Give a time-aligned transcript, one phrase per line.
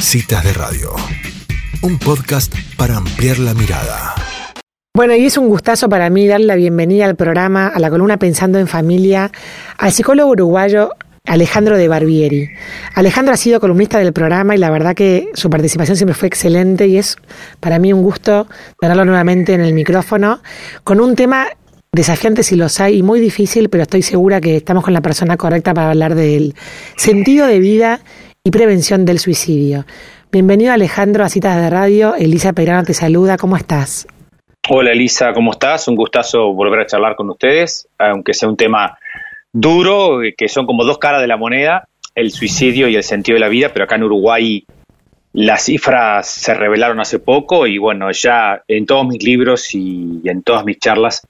[0.00, 0.94] Citas de Radio,
[1.82, 4.14] un podcast para ampliar la mirada.
[4.94, 8.16] Bueno, y es un gustazo para mí darle la bienvenida al programa, a la columna
[8.16, 9.30] Pensando en Familia,
[9.76, 10.90] al psicólogo uruguayo
[11.26, 12.48] Alejandro de Barbieri.
[12.94, 16.86] Alejandro ha sido columnista del programa y la verdad que su participación siempre fue excelente
[16.86, 17.16] y es
[17.60, 18.46] para mí un gusto
[18.80, 20.40] tenerlo nuevamente en el micrófono
[20.84, 21.48] con un tema
[21.92, 25.36] desafiante si los hay y muy difícil, pero estoy segura que estamos con la persona
[25.36, 26.54] correcta para hablar del
[26.96, 28.00] sentido de vida
[28.48, 29.84] y prevención del suicidio.
[30.32, 32.14] Bienvenido Alejandro a Citas de Radio.
[32.14, 33.36] Elisa Peirano te saluda.
[33.36, 34.08] ¿Cómo estás?
[34.70, 35.86] Hola Elisa, ¿cómo estás?
[35.86, 38.98] Un gustazo volver a charlar con ustedes, aunque sea un tema
[39.52, 43.40] duro, que son como dos caras de la moneda, el suicidio y el sentido de
[43.40, 44.64] la vida, pero acá en Uruguay
[45.34, 50.42] las cifras se revelaron hace poco y bueno, ya en todos mis libros y en
[50.42, 51.28] todas mis charlas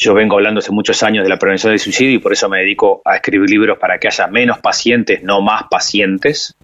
[0.00, 2.60] yo vengo hablando hace muchos años de la prevención del suicidio y por eso me
[2.60, 6.56] dedico a escribir libros para que haya menos pacientes, no más pacientes.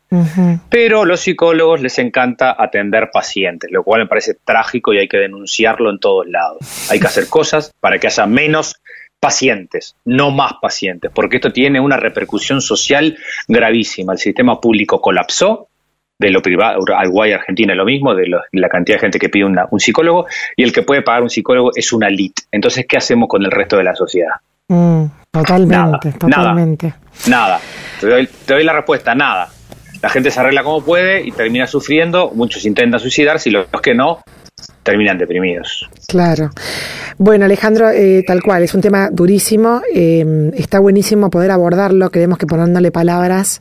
[0.71, 5.09] Pero a los psicólogos les encanta atender pacientes, lo cual me parece trágico y hay
[5.09, 6.91] que denunciarlo en todos lados.
[6.91, 8.77] Hay que hacer cosas para que haya menos
[9.20, 14.15] pacientes, no más pacientes, porque esto tiene una repercusión social gravísima.
[14.15, 15.69] El sistema público colapsó
[16.19, 19.45] de lo privado, Uruguay Argentina es lo mismo, de, la cantidad de gente que pide
[19.45, 22.45] un psicólogo, y el que puede pagar un psicólogo es una elite.
[22.50, 24.34] Entonces, ¿qué hacemos con el resto de la sociedad?
[24.69, 26.94] Mm, totalmente, totalmente.
[27.28, 27.61] Nada,
[28.00, 29.48] Te, doy, te doy la respuesta, nada.
[30.03, 33.94] La gente se arregla como puede y termina sufriendo, muchos intentan suicidarse y los que
[33.94, 34.20] no
[34.83, 35.89] terminan deprimidos.
[36.06, 36.50] Claro.
[37.19, 42.39] Bueno, Alejandro, eh, tal cual, es un tema durísimo, eh, está buenísimo poder abordarlo, creemos
[42.39, 43.61] que poniéndole palabras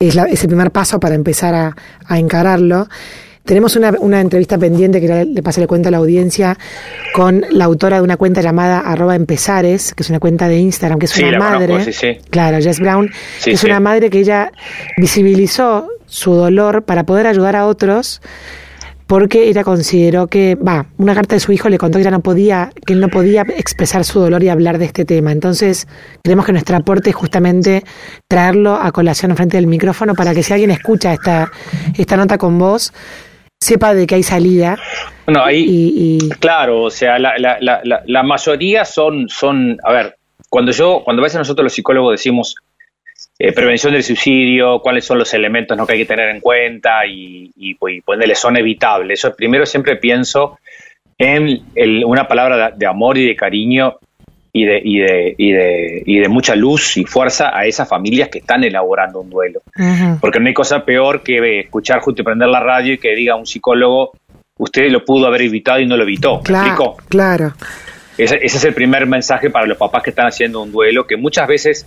[0.00, 2.88] es, el primer paso para empezar a, encararlo.
[3.44, 6.56] Tenemos una, entrevista pendiente que le pasé le cuento a la audiencia
[7.12, 11.00] con la autora de una cuenta llamada arroba empezares, que es una cuenta de Instagram,
[11.00, 11.84] que es una madre.
[12.30, 13.10] Claro, Jess Brown,
[13.42, 14.52] que es una madre que ella
[14.98, 18.20] visibilizó su dolor para poder ayudar a otros
[19.08, 22.20] porque ella consideró que, va, una carta de su hijo le contó que ella no
[22.20, 25.32] podía, que él no podía expresar su dolor y hablar de este tema.
[25.32, 25.88] Entonces,
[26.22, 27.84] creemos que nuestro aporte es justamente
[28.28, 31.50] traerlo a colación frente del micrófono para que si alguien escucha esta,
[31.96, 32.92] esta nota con vos,
[33.58, 34.78] sepa de que hay salida.
[35.24, 40.18] Bueno, ahí, y, claro, o sea, la, la, la, la mayoría son, son, a ver,
[40.50, 42.56] cuando yo, cuando a veces nosotros los psicólogos decimos,
[43.40, 45.86] eh, prevención del suicidio, cuáles son los elementos ¿no?
[45.86, 49.20] que hay que tener en cuenta y, y, pues, ponerle son evitables.
[49.20, 50.58] Eso primero siempre pienso
[51.16, 51.62] en
[52.04, 53.96] una palabra de, amor y de cariño
[54.52, 58.28] y de, y, de, y, de, y de mucha luz y fuerza a esas familias
[58.28, 59.62] que están elaborando un duelo.
[60.20, 63.36] Porque no hay cosa peor que escuchar justo y prender la radio y que diga
[63.36, 64.12] un psicólogo,
[64.58, 66.40] usted lo pudo haber evitado y no lo evitó.
[66.40, 67.52] Claro, claro.
[68.16, 71.46] ese es el primer mensaje para los papás que están haciendo un duelo, que muchas
[71.46, 71.86] veces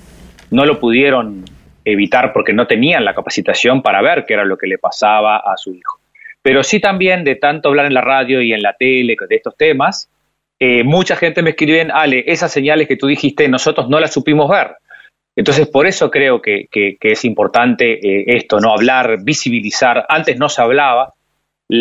[0.51, 1.43] no lo pudieron
[1.83, 5.57] evitar porque no tenían la capacitación para ver qué era lo que le pasaba a
[5.57, 5.99] su hijo.
[6.41, 9.55] Pero sí también de tanto hablar en la radio y en la tele de estos
[9.55, 10.09] temas,
[10.59, 14.49] eh, mucha gente me escribe, Ale, esas señales que tú dijiste, nosotros no las supimos
[14.49, 14.75] ver.
[15.35, 16.67] Entonces, por eso creo que,
[17.01, 18.73] es importante eh, esto, ¿no?
[18.73, 20.05] Hablar, visibilizar.
[20.09, 21.13] Antes no se hablaba.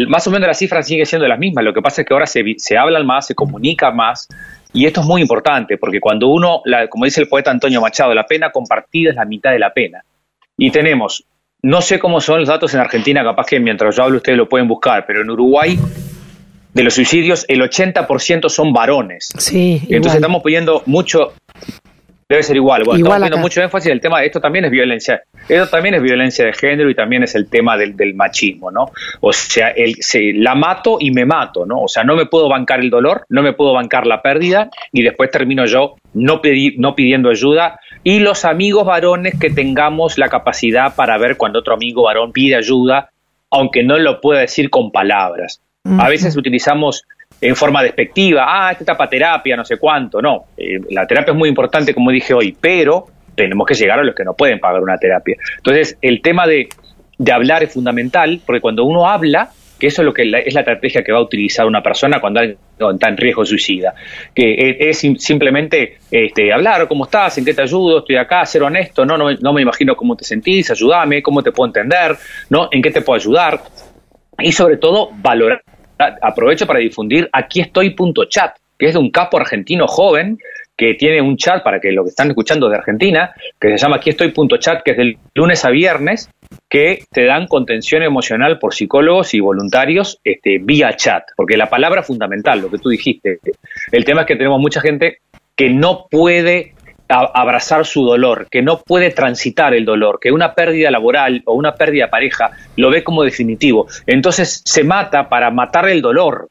[0.09, 1.65] Más o menos las cifras siguen siendo las mismas.
[1.65, 4.29] Lo que pasa es que ahora se, se hablan más, se comunica más,
[4.73, 8.27] y esto es muy importante, porque cuando uno, como dice el poeta Antonio Machado, la
[8.27, 10.05] pena compartida es la mitad de la pena.
[10.57, 11.25] Y tenemos,
[11.63, 14.49] no sé cómo son los datos en Argentina, capaz que mientras yo hablo ustedes lo
[14.49, 15.79] pueden buscar, pero en Uruguay
[16.73, 19.31] de los suicidios el 80% son varones.
[19.39, 21.33] Sí, Entonces estamos pidiendo mucho
[22.31, 22.85] Debe ser igual.
[22.85, 25.21] Bueno, estamos poniendo mucho énfasis en el tema de esto también es violencia.
[25.49, 28.93] Esto también es violencia de género y también es el tema del, machismo, ¿no?
[29.21, 31.83] O sea, el, se, la mato y me mato, ¿no?
[31.83, 35.03] O sea, no me puedo bancar el dolor, no me puedo bancar la pérdida y
[35.03, 36.41] después termino yo no,
[36.77, 37.81] no pidiendo ayuda.
[38.05, 42.55] Y los amigos varones que tengamos la capacidad para ver cuando otro amigo varón pide
[42.55, 43.11] ayuda,
[43.51, 45.61] aunque no lo pueda decir con palabras.
[45.99, 47.07] A veces utilizamos
[47.41, 51.39] en forma despectiva, ah, esta etapa terapia, no sé cuánto, no, eh, la terapia es
[51.39, 54.83] muy importante, como dije hoy, pero tenemos que llegar a los que no pueden pagar
[54.83, 55.37] una terapia.
[55.57, 56.69] Entonces, el tema de,
[57.33, 61.03] hablar es fundamental, porque cuando uno habla, que eso es lo que es la estrategia
[61.03, 63.95] que va a utilizar una persona cuando está en riesgo de suicida,
[64.35, 67.39] que es, simplemente este, hablar, ¿cómo estás?
[67.39, 68.01] ¿En qué te ayudo?
[68.01, 71.51] Estoy acá, ser honesto, no, no, no me imagino cómo te sentís, ayúdame, cómo te
[71.51, 72.15] puedo entender,
[72.51, 72.69] ¿no?
[72.71, 73.63] ¿En qué te puedo ayudar?
[74.39, 75.63] Y sobre todo, valorar
[76.21, 77.95] aprovecho para difundir aquí estoy
[78.29, 80.39] chat, que es de un capo argentino joven
[80.77, 83.97] que tiene un chat para que lo que están escuchando de Argentina, que se llama
[83.97, 86.31] aquí estoy chat, que es del lunes a viernes,
[86.71, 92.03] que te dan contención emocional por psicólogos y voluntarios este, vía chat, porque la palabra
[92.03, 93.41] fundamental, lo que tú dijiste,
[93.93, 95.19] el tema es que tenemos mucha gente
[95.55, 96.73] que no puede
[97.11, 101.75] abrazar su dolor, que no puede transitar el dolor, que una pérdida laboral o una
[101.75, 103.87] pérdida de pareja lo ve como definitivo.
[104.07, 106.49] Entonces se mata para matar el dolor.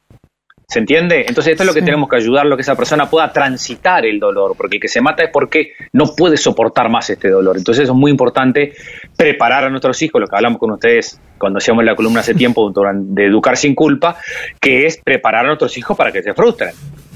[0.67, 1.25] ¿Se entiende?
[1.27, 4.53] Entonces esto es lo que tenemos que ayudarlo, que esa persona pueda transitar el dolor,
[4.55, 7.57] porque el que se mata es porque no puede soportar más este dolor.
[7.57, 8.73] Entonces es muy importante
[9.17, 12.71] preparar a nuestros hijos, lo que hablamos con ustedes cuando hacíamos la columna hace tiempo
[12.71, 14.17] de Educar sin culpa,
[14.61, 16.69] que es preparar a nuestros hijos para que se frustren.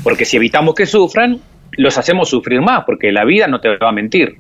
[0.04, 1.40] Porque si evitamos que sufran,
[1.78, 4.38] los hacemos sufrir más, porque la vida no te va a mentir.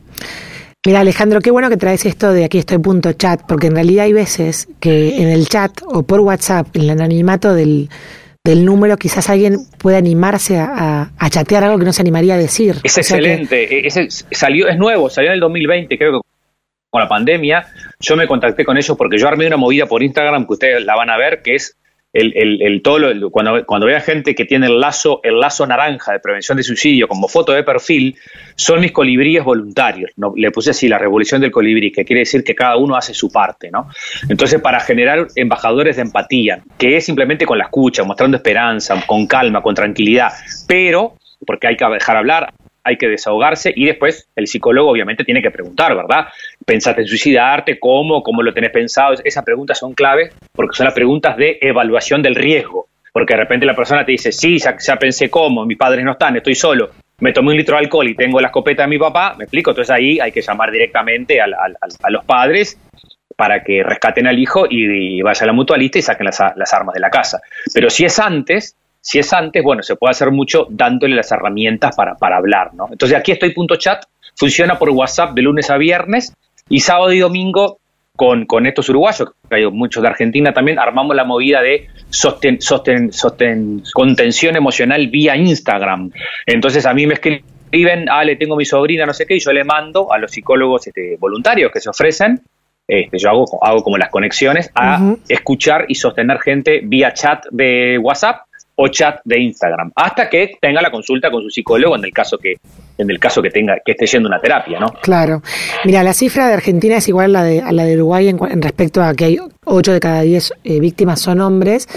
[0.85, 4.05] Mira, Alejandro, qué bueno que traes esto de aquí estoy punto chat, porque en realidad
[4.05, 7.89] hay veces que en el chat o por WhatsApp, en el anonimato del,
[8.43, 12.75] del número, quizás alguien pueda animarse a, chatear algo que no se animaría a decir.
[12.83, 16.27] Es excelente, es, salió, es nuevo, salió en el 2020, creo que
[16.89, 17.65] con la pandemia,
[18.01, 20.95] yo me contacté con ellos porque yo armé una movida por Instagram que ustedes la
[20.95, 21.77] van a ver, que es
[22.13, 26.13] el, el, el todo cuando, cuando vea gente que tiene el lazo, el lazo naranja
[26.13, 28.15] de prevención de suicidio como foto de perfil,
[28.55, 30.11] son mis colibríes voluntarios.
[30.15, 30.33] ¿no?
[30.35, 33.31] Le puse así la revolución del colibrí, que quiere decir que cada uno hace su
[33.31, 33.89] parte, ¿no?
[34.29, 39.25] Entonces, para generar embajadores de empatía, que es simplemente con la escucha, mostrando esperanza, con
[39.25, 40.31] calma, con tranquilidad,
[40.67, 41.15] pero
[41.45, 45.51] porque hay que dejar hablar, hay que desahogarse y después el psicólogo obviamente tiene que
[45.51, 46.27] preguntar, ¿verdad?
[46.65, 47.79] ¿Pensaste en suicidarte?
[47.79, 48.23] ¿Cómo?
[48.23, 49.15] ¿Cómo lo tenés pensado?
[49.23, 52.87] Esas preguntas son claves porque son las preguntas de evaluación del riesgo.
[53.11, 56.35] Porque de repente la persona te dice, sí, ya, pensé cómo, mis padres no están,
[56.35, 56.89] estoy solo,
[57.19, 59.69] me tomé un litro de alcohol y tengo la escopeta de mi papá, me explico,
[59.69, 61.45] entonces ahí hay que llamar directamente a,
[62.09, 62.75] los padres
[63.35, 66.95] para que rescaten al hijo y, vaya a la mutualista y saquen las, las armas
[66.95, 67.39] de la casa.
[67.71, 71.95] Pero si es antes, si es antes, bueno, se puede hacer mucho dándole las herramientas
[71.95, 72.87] para, para hablar, ¿no?
[72.91, 74.05] Entonces aquí estoy punto chat,
[74.35, 76.33] funciona por WhatsApp de lunes a viernes
[76.73, 77.77] y sábado y domingo
[78.15, 82.59] con, con estos uruguayos, que hay muchos de Argentina también, armamos la movida de sosten,
[82.59, 86.09] sosten, sosten, contención emocional vía Instagram.
[86.47, 89.53] Entonces a mí me escriben, ah, le tengo mi sobrina, no sé qué, y yo
[89.53, 92.41] le mando a los psicólogos este, voluntarios que se ofrecen,
[92.87, 97.99] este, yo hago, hago como las conexiones, a escuchar y sostener gente vía chat de
[97.99, 98.47] WhatsApp
[98.77, 102.39] o chat de Instagram, hasta que tenga la consulta con su psicólogo en el caso
[102.39, 102.55] que
[102.97, 104.93] en el caso que tenga que esté yendo una terapia, ¿no?
[105.01, 105.41] Claro.
[105.83, 108.61] Mira, la cifra de Argentina es igual a la de, a la de Uruguay en,
[108.61, 111.87] respecto a que hay 8 de cada 10 eh, víctimas son hombres,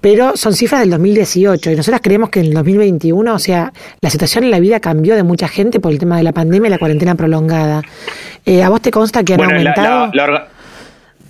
[0.00, 4.10] pero son cifras del 2018 y nosotros creemos que en el 2021, o sea, la
[4.10, 6.70] situación en la vida cambió de mucha gente por el tema de la pandemia y
[6.70, 7.82] la cuarentena prolongada.
[8.44, 10.10] Eh, ¿A vos te consta que han aumentado?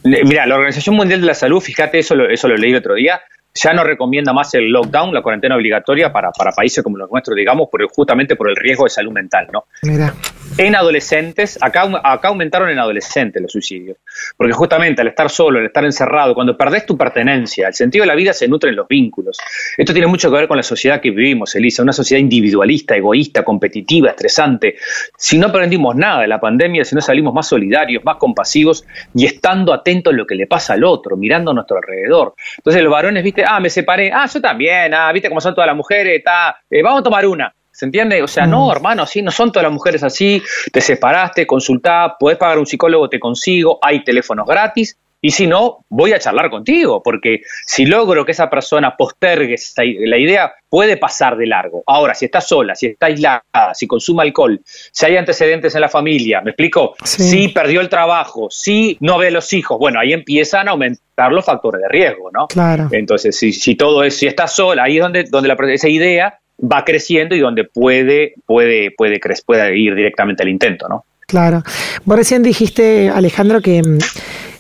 [0.05, 3.21] mira, la Organización Mundial de la Salud, fíjate, eso eso lo leí el otro día,
[3.63, 7.37] ya no recomienda más el lockdown, la cuarentena obligatoria para, para países como los nuestros,
[7.37, 9.65] digamos, por justamente por el riesgo de salud mental, ¿no?
[9.83, 10.13] Mira.
[10.57, 13.99] En adolescentes, acá, acá aumentaron en adolescentes los suicidios,
[14.37, 18.09] porque justamente al estar solo, al estar encerrado, cuando perdés tu pertenencia, el sentido de
[18.09, 19.39] la vida se nutre en los vínculos.
[19.77, 23.45] Esto tiene mucho que ver con la sociedad que vivimos, Elisa, una sociedad individualista, egoísta,
[23.45, 24.77] competitiva, estresante.
[25.17, 28.85] Si no aprendimos nada de la pandemia, si no salimos más solidarios, más compasivos
[29.15, 32.35] y estando atentos a lo que le pasa al otro, mirando a nuestro alrededor.
[32.57, 35.69] Entonces los varones, viste, ah, me separé, ah, yo también, ah, viste cómo son todas
[35.69, 37.55] las mujeres, está, eh, vamos a tomar una.
[37.79, 38.21] ¿Se entiende?
[38.25, 38.71] O sea, no, mm.
[38.73, 40.43] hermano, sí, no son todas las mujeres así,
[40.73, 45.85] te separaste, consultá, podés pagar un psicólogo, te consigo, hay teléfonos gratis, y si no,
[45.89, 51.37] voy a charlar contigo, porque si logro que esa persona postergue la idea, puede pasar
[51.37, 51.85] de largo.
[51.87, 53.45] Ahora, si está sola, si está aislada,
[53.75, 56.97] si consume alcohol, si hay antecedentes en la familia, ¿me explico?
[57.05, 61.31] Si perdió el trabajo, si no ve a los hijos, bueno, ahí empiezan a aumentar
[61.31, 62.49] los factores de riesgo, ¿no?
[62.49, 62.89] Claro.
[62.91, 66.41] Entonces, si, si todo es, si está sola, ahí es donde, donde la, esa idea
[66.61, 71.05] va creciendo y donde puede, puede, puede, puede ir directamente al intento, ¿no?
[71.27, 71.63] Claro.
[72.05, 73.83] Vos recién dijiste, Alejandro, que,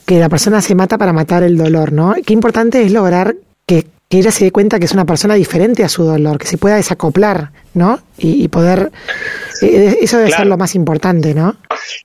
[0.06, 2.14] que la persona se mata para matar el dolor, ¿no?
[2.24, 3.34] Qué importante es lograr
[3.66, 6.56] que, ella se dé cuenta que es una persona diferente a su dolor, que se
[6.56, 8.00] pueda desacoplar, ¿no?
[8.16, 8.90] Y, poder...
[9.60, 11.56] Eh, eso debe ser lo más importante, ¿no?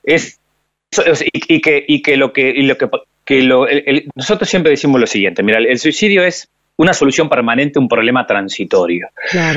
[0.02, 0.38] Es,
[1.32, 2.90] y, que, y que lo que, y lo que,
[3.24, 3.66] que lo,
[4.14, 8.26] nosotros siempre decimos lo siguiente, mira, el suicidio es una solución permanente a un problema
[8.26, 9.08] transitorio.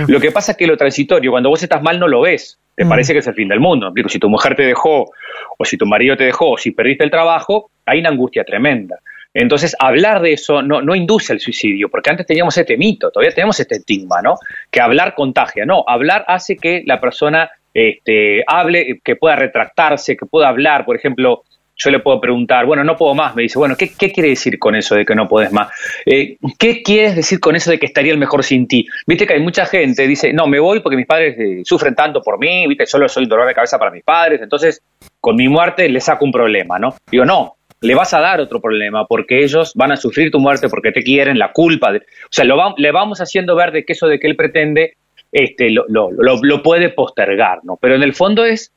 [0.07, 2.59] Lo que pasa es que lo transitorio, cuando vos estás mal, no lo ves.
[2.75, 2.89] Te mm.
[2.89, 3.91] parece que es el fin del mundo.
[3.93, 5.11] Digo, si tu mujer te dejó,
[5.57, 8.99] o si tu marido te dejó, o si perdiste el trabajo, hay una angustia tremenda.
[9.33, 13.33] Entonces, hablar de eso no, no induce al suicidio, porque antes teníamos este mito, todavía
[13.33, 14.35] tenemos este estigma, ¿no?
[14.71, 15.65] Que hablar contagia.
[15.65, 20.85] No, hablar hace que la persona este, hable, que pueda retractarse, que pueda hablar.
[20.85, 21.43] Por ejemplo,
[21.77, 24.75] yo le puedo preguntar, bueno, no puedo más, me dice, bueno, ¿qué, quiere decir con
[24.75, 25.69] eso de que no puedes más?
[26.05, 28.87] Eh, ¿Qué quieres decir con eso de que estaría el mejor sin ti?
[29.05, 32.21] Viste que hay mucha gente dice, no, me voy porque mis padres eh, sufren tanto
[32.21, 34.81] por mí, viste, solo soy dolor de cabeza para mis padres, entonces
[35.19, 36.95] con mi muerte le saco un problema, ¿no?
[37.11, 40.69] Digo, no, le vas a dar otro problema porque ellos van a sufrir tu muerte
[40.69, 44.07] porque te quieren, la culpa, o sea, lo le vamos haciendo ver de que eso
[44.07, 44.95] de que él pretende
[45.31, 47.77] este, lo, puede postergar, ¿no?
[47.79, 48.73] Pero en el fondo es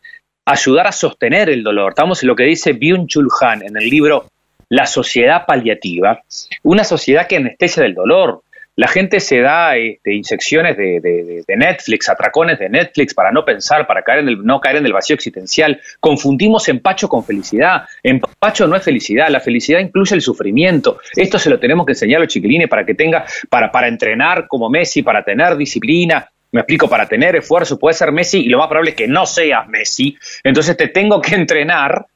[0.51, 1.91] ayudar a sostener el dolor.
[1.91, 4.27] Estamos en lo que dice Byung-Chul Han en el libro
[4.69, 6.23] La sociedad paliativa,
[6.63, 8.43] una sociedad que anestesia del dolor,
[8.77, 14.01] la gente se da este, insecciones de, Netflix, atracones de Netflix para no pensar, para
[14.03, 15.79] caer en el, no caer en el vacío existencial.
[15.99, 17.83] Confundimos empacho con felicidad.
[18.03, 20.99] Empacho no es felicidad, la felicidad incluye el sufrimiento.
[21.15, 24.47] Esto se lo tenemos que enseñar a los chiquilines para que tenga, para, para entrenar
[24.49, 28.59] como Messi, para tener disciplina, me explico, para tener esfuerzo, puede ser Messi y lo
[28.59, 30.17] más probable es que no seas Messi.
[30.43, 32.07] Entonces te tengo que entrenar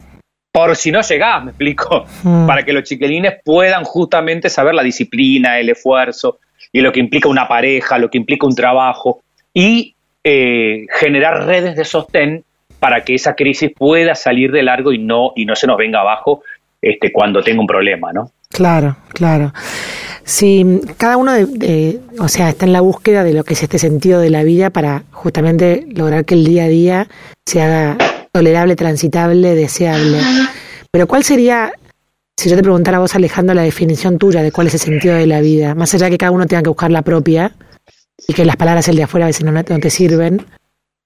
[0.50, 2.46] por si no llegás, me explico, mm.
[2.46, 6.38] para que los chiquilines puedan justamente saber la disciplina, el esfuerzo,
[6.72, 9.22] y lo que implica una pareja, lo que implica un trabajo,
[9.52, 12.44] y eh, generar redes de sostén
[12.78, 16.00] para que esa crisis pueda salir de largo y no, y no se nos venga
[16.00, 16.42] abajo
[16.80, 18.30] este, cuando tenga un problema, ¿no?
[18.50, 19.52] Claro, claro.
[20.24, 23.78] Si cada uno, de, o sea, está en la búsqueda de lo que es este
[23.78, 27.08] sentido de la vida para justamente lograr que el día a día
[27.44, 27.98] se haga
[28.32, 30.18] tolerable, transitable, deseable.
[30.90, 31.72] Pero ¿cuál sería
[32.36, 35.14] si yo te preguntara a vos, Alejandro, la definición tuya de cuál es el sentido
[35.14, 37.52] de la vida, más allá de que cada uno tenga que buscar la propia
[38.26, 40.44] y que las palabras el de afuera a veces no, te sirven,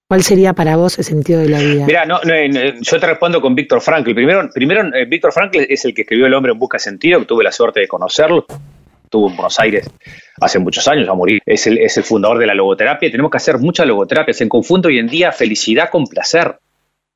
[0.08, 1.84] ¿cuál sería para vos el sentido de la vida?
[1.86, 4.14] Mira, no, yo te respondo con Víctor Frankl.
[4.14, 7.24] Primero, primero eh, Víctor Frankl es el que escribió El hombre en busca de sentido,
[7.24, 8.46] tuve la suerte de conocerlo.
[9.08, 9.90] Estuvo en Buenos Aires
[10.38, 11.40] hace muchos años a morir.
[11.46, 13.10] Es el, es el fundador de la logoterapia.
[13.10, 14.34] Tenemos que hacer mucha logoterapia.
[14.34, 16.58] Se confunde hoy en día felicidad con placer.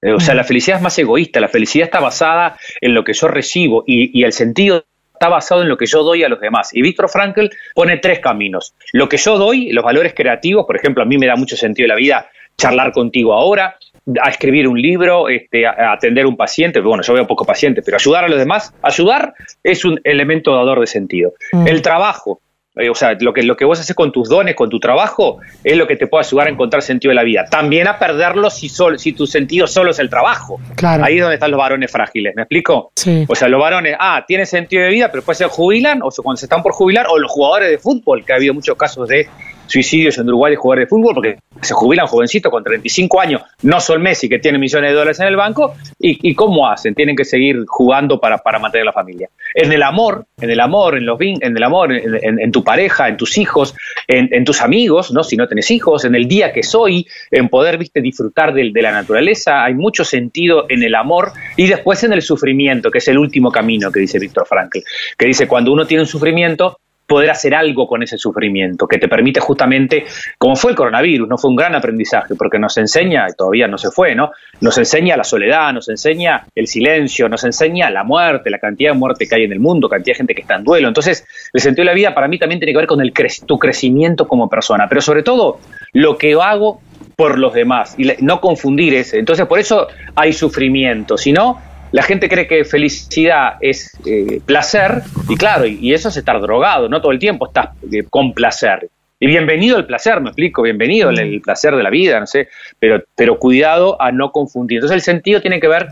[0.03, 3.29] O sea, la felicidad es más egoísta, la felicidad está basada en lo que yo
[3.29, 6.71] recibo y, el sentido está basado en lo que yo doy a los demás.
[6.73, 8.75] Y Víctor Frankl pone tres caminos.
[8.93, 11.85] Lo que yo doy, los valores creativos, por ejemplo, a mí me da mucho sentido
[11.85, 13.77] en la vida charlar contigo ahora,
[14.23, 17.83] a escribir un libro, este, a, atender a un paciente, bueno, yo veo poco paciente,
[17.83, 21.35] pero ayudar a los demás, ayudar es un elemento dador de sentido.
[21.53, 21.69] Mm.
[21.69, 22.41] El trabajo,
[22.75, 25.39] eh, o sea, lo que, lo que vos haces con tus dones, con tu trabajo,
[25.63, 27.45] es lo que te puede ayudar a encontrar sentido de la vida.
[27.51, 30.59] También a perderlo si, si tu sentido solo es el trabajo.
[30.83, 32.93] Ahí es donde están los varones frágiles, ¿me explico?
[33.29, 36.39] O sea, los varones, ah, tienen sentido de vida, pero después se jubilan, o cuando
[36.39, 39.29] se están por jubilar, o los jugadores de fútbol, que ha habido muchos casos de
[39.73, 43.81] suicidios en Uruguay de jugadores de fútbol porque se jubilan jovencitos con 35 años, no
[43.81, 47.25] son Messi que tiene millones de dólares en el banco, y, cómo hacen, tienen que
[47.25, 49.29] seguir jugando para, para, mantener la familia.
[49.55, 53.17] En el amor, en el amor, en los en el amor, en, tu pareja, en
[53.17, 53.75] tus hijos,
[54.09, 55.23] en, tus amigos, ¿no?
[55.23, 58.83] Si no tenés hijos, en el día que soy, en poder, viste, disfrutar de, de
[58.83, 63.07] la naturaleza, hay mucho sentido en el amor y después en el sufrimiento, que es
[63.07, 64.81] el último camino que dice Víctor Frankl,
[65.17, 69.09] que dice cuando uno tiene un sufrimiento, poder hacer algo con ese sufrimiento, que te
[69.09, 70.05] permite justamente,
[70.39, 73.77] como fue el coronavirus, no fue un gran aprendizaje, porque nos enseña, y todavía no
[73.77, 74.31] se fue, ¿no?
[74.61, 78.99] Nos enseña la soledad, nos enseña el silencio, nos enseña la muerte, la cantidad de
[78.99, 80.89] muerte que hay en el mundo, cantidad de gente que está en duelo.
[80.89, 83.13] Entonces, el sentido de la vida para mí también tiene que ver con el
[83.47, 85.61] tu crecimiento como persona, pero sobre todo
[85.93, 86.81] lo que hago
[87.17, 89.19] por los demás y no confundir ese.
[89.19, 91.61] Entonces, por eso hay sufrimiento, si no,
[91.93, 96.89] la gente cree que felicidad es eh, placer, y claro, y, eso es estar drogado,
[96.89, 98.89] no todo el tiempo estás eh, con placer.
[99.21, 103.05] Y bienvenido el placer, me explico, bienvenido el, placer de la vida, no sé, pero,
[103.15, 104.79] pero cuidado a no confundir.
[104.79, 105.89] Entonces el sentido tiene que ver,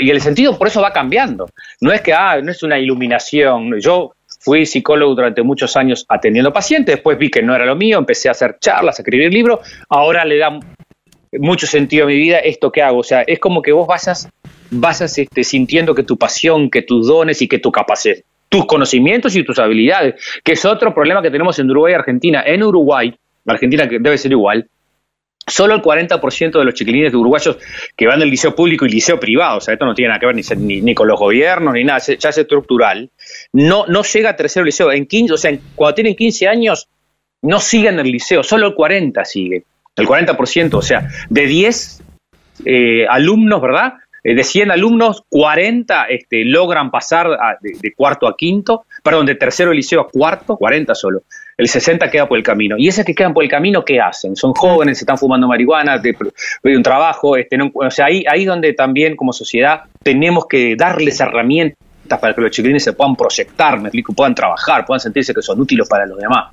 [0.00, 1.48] y el sentido por eso va cambiando.
[1.80, 3.80] No es que, ah, no es una iluminación.
[3.80, 7.98] Yo fui psicólogo durante muchos años atendiendo pacientes, después vi que no era lo mío,
[7.98, 10.58] empecé a hacer charlas, a escribir libros, ahora le da
[11.32, 12.98] mucho sentido a mi vida esto que hago.
[12.98, 14.28] O sea, es como que vos vayas
[14.70, 18.16] vas este, sintiendo que tu pasión, que tus dones y que tu capacidad,
[18.48, 22.42] tus conocimientos y tus habilidades, que es otro problema que tenemos en Uruguay y Argentina.
[22.46, 23.14] En Uruguay,
[23.46, 24.68] Argentina que debe ser igual,
[25.46, 27.58] solo el 40% de los chiquilines de uruguayos
[27.96, 30.26] que van del liceo público y liceo privado, o sea, esto no tiene nada que
[30.26, 33.10] ver ni, ni, con los gobiernos ni nada, ya es estructural,
[33.52, 34.92] no, no llega a tercero liceo.
[34.92, 36.88] En 15, o sea, cuando tienen 15 años,
[37.42, 39.64] no siguen el liceo, solo el 40 sigue.
[39.98, 42.02] El 40%, o sea, de 10
[42.64, 43.94] eh, alumnos, ¿verdad?
[44.24, 47.28] Eh, de 100 alumnos, 40 este, logran pasar
[47.60, 51.22] de, cuarto a quinto, perdón, de tercero de liceo a cuarto, 40 solo.
[51.56, 52.76] El 60 queda por el camino.
[52.78, 54.36] ¿Y esos que quedan por el camino qué hacen?
[54.36, 56.14] Son jóvenes, se están fumando marihuana, de,
[56.64, 61.87] un trabajo, este, o sea, ahí, ahí donde también como sociedad tenemos que darles herramientas
[62.16, 65.60] para que los chiquilines se puedan proyectar, me explico, puedan trabajar, puedan sentirse que son
[65.60, 66.46] útiles para los demás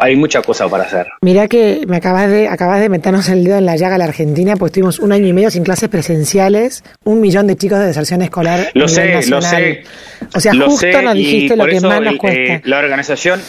[0.00, 1.08] hay muchas cosas para hacer.
[1.22, 4.04] Mira que me acabas de, acabas de meternos el dedo en la llaga a la
[4.04, 7.86] Argentina, pues tuvimos un año y medio sin clases presenciales, un millón de chicos de
[7.86, 8.70] deserción escolar.
[8.74, 9.82] Lo sé, lo sé.
[10.34, 12.60] O sea, justo nos dijiste lo que más nos cuesta.
[12.64, 13.40] la organización,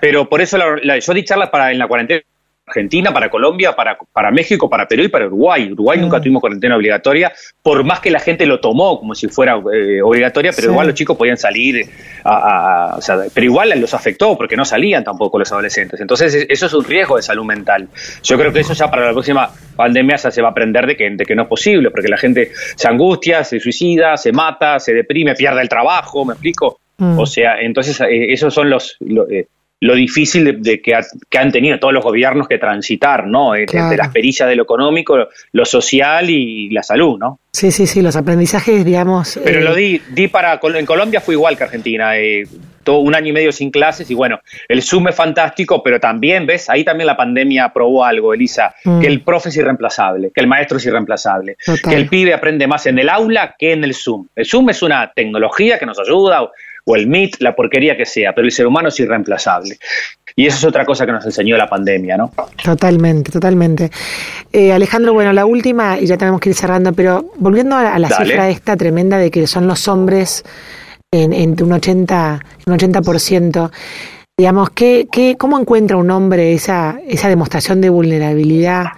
[0.00, 2.20] pero por eso yo di charlas para en la cuarentena
[2.66, 5.70] Argentina, para Colombia, para, para México, para Perú y para Uruguay.
[5.70, 6.20] Uruguay nunca mm.
[6.20, 7.32] tuvimos cuarentena obligatoria,
[7.62, 10.96] por más que la gente lo tomó como si fuera eh, obligatoria, pero igual los
[10.96, 11.88] chicos podían salir,
[12.24, 12.98] a,
[13.32, 16.00] pero igual los afectó porque no salían tampoco los adolescentes.
[16.00, 17.88] Entonces eso es un riesgo de salud mental.
[18.24, 20.96] Yo creo que eso ya para la próxima pandemia ya se va a aprender de
[20.96, 24.80] que, de que no es posible, porque la gente se angustia, se suicida, se mata,
[24.80, 26.80] se deprime, pierde el trabajo, ¿me explico?
[26.98, 27.18] Mm.
[27.18, 28.96] O sea, entonces eh, esos son los,
[29.30, 29.46] eh,
[29.80, 30.94] lo difícil de, que,
[31.38, 33.54] han tenido todos los gobiernos que transitar, ¿no?
[33.54, 37.40] Eh, de las perillas de lo económico, lo social y la salud, ¿no?
[37.52, 39.38] Sí, sí, sí, los aprendizajes, digamos.
[39.42, 40.60] Pero lo di, di para.
[40.62, 42.16] En Colombia fue igual que Argentina.
[42.16, 42.44] Eh,
[42.86, 46.46] todo un año y medio sin clases y bueno, el Zoom es fantástico, pero también,
[46.46, 46.70] ¿ves?
[46.70, 49.00] Ahí también la pandemia probó algo, Elisa, mm.
[49.00, 52.86] que el profe es irreemplazable, que el maestro es irreemplazable, que el pibe aprende más
[52.86, 54.28] en el aula que en el Zoom.
[54.36, 56.48] El Zoom es una tecnología que nos ayuda,
[56.86, 59.76] o el MIT, la porquería que sea, pero el ser humano es irreemplazable.
[60.36, 62.32] Y eso es otra cosa que nos enseñó la pandemia, ¿no?
[62.62, 63.90] Totalmente, totalmente.
[64.52, 68.08] Eh, Alejandro, bueno, la última, y ya tenemos que ir cerrando, pero volviendo a, la
[68.08, 70.44] cifra esta tremenda de que son los hombres
[71.10, 73.70] en, en un 80%, un 80%
[74.38, 78.88] digamos, ¿qué, qué, ¿cómo encuentra un hombre esa, esa demostración de vulnerabilidad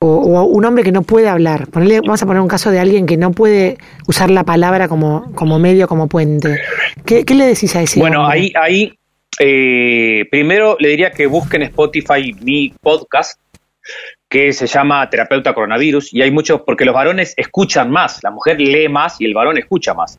[0.00, 1.66] o, un hombre que no puede hablar.
[1.72, 5.58] vamos a poner un caso de alguien que no puede usar la palabra como, como
[5.58, 6.60] medio, como puente.
[7.04, 8.98] ¿Qué, le decís a ese Bueno, ahí, ahí
[9.40, 13.40] eh, primero le diría que busquen Spotify mi podcast
[14.28, 18.60] que se llama Terapeuta Coronavirus, y hay muchos, porque los varones escuchan más, la mujer
[18.60, 20.18] lee más y el varón escucha más.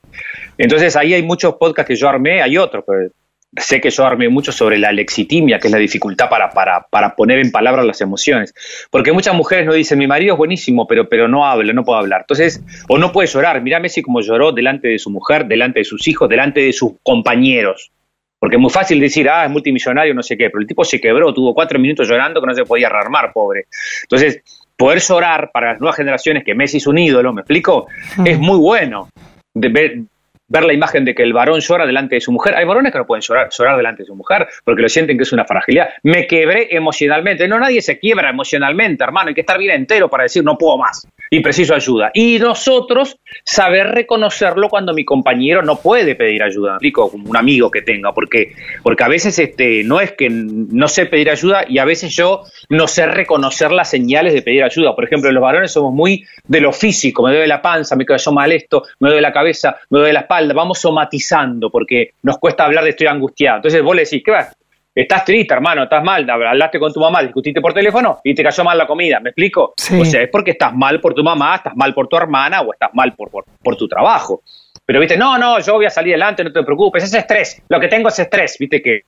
[0.57, 3.11] Entonces ahí hay muchos podcasts que yo armé, hay otros, pero
[3.55, 7.15] sé que yo armé mucho sobre la lexitimia, que es la dificultad para, para, para,
[7.15, 8.53] poner en palabras las emociones.
[8.91, 11.99] Porque muchas mujeres no dicen, mi marido es buenísimo, pero, pero no habla, no puede
[11.99, 12.21] hablar.
[12.21, 13.61] Entonces, o no puede llorar.
[13.61, 16.93] Mira Messi como lloró delante de su mujer, delante de sus hijos, delante de sus
[17.03, 17.91] compañeros.
[18.39, 21.01] Porque es muy fácil decir, ah, es multimillonario, no sé qué, pero el tipo se
[21.01, 23.65] quebró, tuvo cuatro minutos llorando que no se podía rearmar, pobre.
[24.03, 24.41] Entonces,
[24.77, 27.87] poder llorar para las nuevas generaciones, que Messi es un ídolo, ¿me explico?
[28.23, 29.09] Es muy bueno.
[29.53, 30.05] De
[30.49, 32.55] ver, la imagen de que el varón llora delante de su mujer.
[32.55, 35.23] Hay varones que no pueden llorar, llorar delante de su mujer porque lo sienten que
[35.23, 35.89] es una fragilidad.
[36.03, 37.47] Me quebré emocionalmente.
[37.47, 39.29] No, nadie se quiebra emocionalmente, hermano.
[39.29, 42.11] Hay que estar bien entero para decir no puedo más y preciso ayuda.
[42.13, 46.73] Y nosotros saber reconocerlo cuando mi compañero no puede pedir ayuda.
[46.73, 48.53] Explico, como un amigo que tenga, porque,
[48.83, 52.43] porque a veces este, no es que no sé pedir ayuda y a veces yo
[52.69, 54.95] no sé reconocer las señales de pedir ayuda.
[54.95, 57.23] Por ejemplo, los varones somos muy de lo físico.
[57.23, 60.21] Me duele la panza, me quedo mal esto, me duele la cabeza, me duele la
[60.21, 63.57] espalda vamos somatizando, porque nos cuesta hablar de estoy angustiado.
[63.57, 64.55] Entonces vos le decís, ¿qué vas?
[64.93, 68.63] Estás triste, hermano, estás mal, hablaste con tu mamá, discutiste por teléfono y te cayó
[68.63, 69.73] mal la comida, ¿me explico?
[69.97, 72.73] O sea, es porque estás mal por tu mamá, estás mal por tu hermana o
[72.73, 74.41] estás mal por, por, tu trabajo.
[74.85, 77.79] Pero viste, no, no, yo voy a salir adelante, no te preocupes, es estrés, lo
[77.79, 79.03] que tengo es estrés, viste que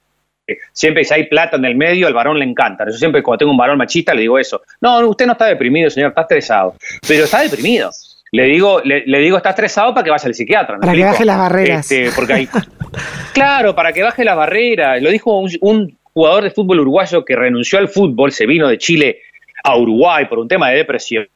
[0.71, 2.85] siempre si hay plata en el medio, al varón le encanta.
[2.85, 4.61] Yo siempre cuando tengo un varón machista le digo eso.
[4.79, 6.75] No, usted no está deprimido, señor, está estresado.
[7.07, 7.89] Pero está deprimido
[8.33, 10.77] le digo, le, digo, está estresado para que vaya al psiquiatra.
[10.79, 11.91] Para que baje las barreras.
[11.91, 12.47] Este, porque
[13.33, 15.01] claro, para que baje las barreras.
[15.01, 19.19] Lo dijo un, jugador de fútbol uruguayo que renunció al fútbol, se vino de Chile
[19.63, 21.27] a Uruguay por un tema de depresión.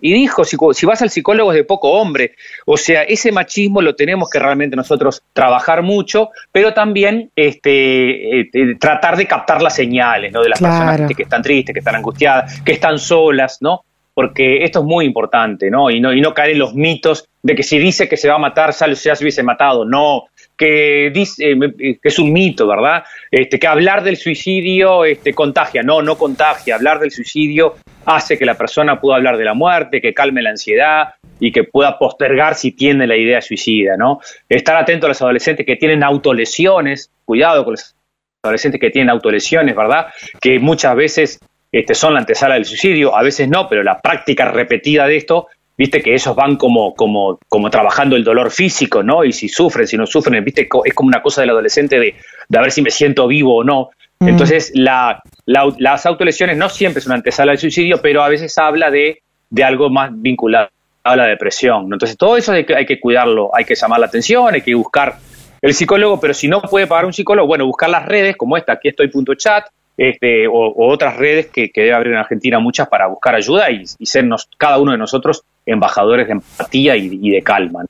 [0.00, 2.36] Y dijo, si, si, vas al psicólogo es de poco hombre.
[2.66, 8.50] O sea, ese machismo lo tenemos que realmente nosotros trabajar mucho, pero también este, eh,
[8.52, 10.40] eh, tratar de captar las señales ¿no?
[10.42, 13.84] de las personas que están tristes, que están angustiadas, que están solas, ¿no?
[14.14, 15.90] Porque esto es muy importante, ¿no?
[15.90, 18.34] Y, no, y no caer en los mitos de que si dice que se va
[18.34, 19.84] a matar, ya, se hubiese matado.
[19.84, 20.24] No,
[20.56, 23.04] que, dice, eh, eh, que es un mito, ¿verdad?
[23.30, 25.82] Este, que hablar del suicidio este, contagia.
[25.82, 26.76] No, no contagia.
[26.76, 30.50] Hablar del suicidio hace que la persona pueda hablar de la muerte, que calme la
[30.50, 34.20] ansiedad y que pueda postergar si tiene la idea suicida, ¿no?
[34.48, 37.96] Estar atento a los adolescentes que tienen autolesiones, cuidado con los
[38.44, 40.06] adolescentes que tienen autolesiones, ¿verdad?
[40.40, 41.38] Que muchas veces
[41.72, 45.48] este, son la antesala del suicidio, a veces no, pero la práctica repetida de esto,
[45.76, 49.24] viste que esos van como, como, como trabajando el dolor físico, ¿no?
[49.24, 52.14] Y si sufren, si no sufren, viste, es como una cosa del adolescente de,
[52.48, 53.90] de a ver si me siento vivo o no.
[54.20, 54.28] Mm.
[54.28, 59.22] Entonces, la, las autolesiones no siempre son antesala del suicidio, pero a veces habla de,
[59.48, 60.68] de algo más vinculado
[61.04, 61.84] a la depresión.
[61.90, 64.74] Entonces, todo eso hay que, hay que cuidarlo, hay que llamar la atención, hay que
[64.74, 65.16] buscar
[65.60, 68.74] el psicólogo, pero si no puede pagar un psicólogo, bueno, buscar las redes como esta,
[68.74, 69.64] aquí estoy punto chat,
[69.96, 74.48] este, o, otras redes que, debe haber en Argentina muchas para buscar ayuda y, sernos
[74.58, 77.84] cada uno de nosotros embajadores de empatía y, de calma.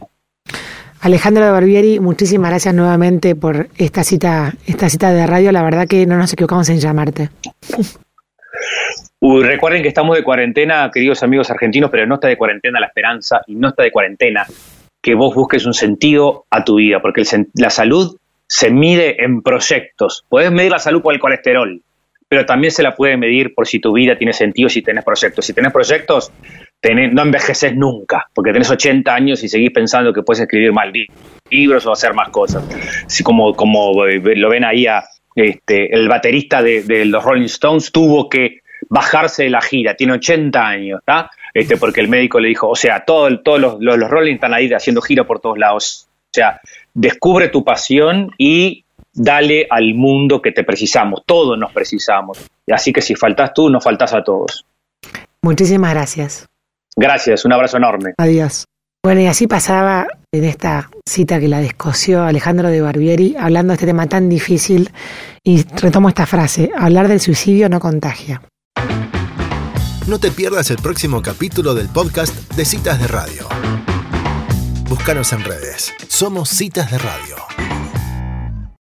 [1.01, 5.51] Alejandro de Barbieri, muchísimas gracias nuevamente por esta cita, esta cita de radio.
[5.51, 7.31] La verdad que no nos equivocamos en llamarte.
[9.21, 13.41] recuerden que estamos de cuarentena, queridos amigos argentinos, pero no está de cuarentena la esperanza
[13.47, 14.47] y no está de cuarentena
[15.03, 20.25] que vos busques un sentido a tu vida, porque la salud se mide en proyectos.
[20.29, 21.83] Podés medir la salud por el colesterol,
[22.33, 25.45] pero también se la puede medir por si tu vida tiene sentido, si tenés proyectos.
[25.45, 26.33] Si tenés proyectos,
[26.83, 30.87] no envejeces nunca, porque tenés 80 años y seguís pensando que puedes escribir más
[31.51, 32.65] libros o hacer más cosas.
[33.05, 34.87] Así como, como eh, lo ven ahí
[35.37, 40.67] este, el baterista de, los Rolling Stones tuvo que bajarse de la gira, tiene 80
[40.67, 41.01] años,
[41.53, 45.03] Este, porque el médico le dijo, o sea, todos los, los, Rolling están ahí haciendo
[45.03, 46.09] gira por todos lados.
[46.09, 46.63] O sea,
[46.95, 52.39] descubre tu pasión y dale al mundo que te precisamos, todos nos precisamos.
[52.71, 54.65] Así que si faltas tú, nos faltas a todos.
[55.43, 56.47] Muchísimas gracias.
[56.97, 58.15] Gracias, un abrazo enorme.
[58.19, 58.67] Adiós.
[59.05, 63.75] Bueno, y así pasaba en esta cita que la descoció Alejandro de Barbieri, hablando de
[63.75, 64.91] este tema tan difícil,
[65.43, 68.43] y retomo esta frase, hablar del suicidio no contagia.
[70.07, 73.49] No te pierdas el próximo capítulo del podcast de Citas de Radio.
[74.89, 75.93] Búscanos en redes.
[76.09, 77.72] Somos Citas de Radio.